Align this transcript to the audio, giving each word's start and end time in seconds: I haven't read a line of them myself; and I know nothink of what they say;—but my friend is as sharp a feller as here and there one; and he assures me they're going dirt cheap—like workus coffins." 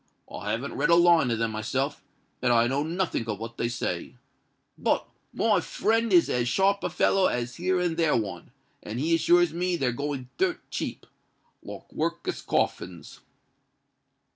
I 0.31 0.49
haven't 0.49 0.73
read 0.73 0.89
a 0.89 0.95
line 0.95 1.29
of 1.29 1.37
them 1.37 1.51
myself; 1.51 2.03
and 2.41 2.51
I 2.51 2.65
know 2.65 2.81
nothink 2.81 3.27
of 3.27 3.37
what 3.37 3.57
they 3.57 3.69
say;—but 3.69 5.05
my 5.31 5.59
friend 5.61 6.11
is 6.11 6.27
as 6.27 6.49
sharp 6.49 6.83
a 6.83 6.89
feller 6.89 7.29
as 7.31 7.57
here 7.57 7.79
and 7.79 7.97
there 7.97 8.15
one; 8.17 8.49
and 8.81 8.99
he 8.99 9.13
assures 9.13 9.53
me 9.53 9.75
they're 9.75 9.91
going 9.91 10.27
dirt 10.39 10.61
cheap—like 10.71 11.87
workus 11.93 12.41
coffins." 12.43 13.19